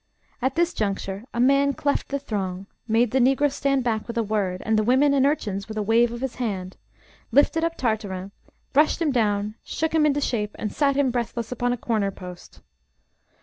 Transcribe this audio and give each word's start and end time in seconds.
At 0.41 0.55
this 0.55 0.73
juncture 0.73 1.25
a 1.31 1.39
man 1.39 1.75
cleft 1.75 2.09
the 2.09 2.17
throng, 2.17 2.65
made 2.87 3.11
the 3.11 3.19
Negroes 3.19 3.53
stand 3.53 3.83
back 3.83 4.07
with 4.07 4.17
a 4.17 4.23
word, 4.23 4.63
and 4.65 4.75
the 4.75 4.81
women 4.83 5.13
and 5.13 5.27
urchins 5.27 5.67
with 5.67 5.77
a 5.77 5.83
wave 5.83 6.11
of 6.11 6.21
the 6.21 6.37
hand, 6.39 6.75
lifted 7.31 7.63
up 7.63 7.77
Tartarin, 7.77 8.31
brushed 8.73 8.99
him 8.99 9.11
down, 9.11 9.53
shook 9.63 9.93
him 9.93 10.07
into 10.07 10.19
shape, 10.19 10.55
and 10.57 10.73
sat 10.73 10.95
him 10.95 11.11
breathless 11.11 11.51
upon 11.51 11.71
a 11.71 11.77
corner 11.77 12.09
post. 12.09 12.61